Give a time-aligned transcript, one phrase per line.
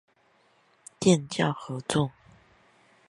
[0.99, 2.11] 建教合作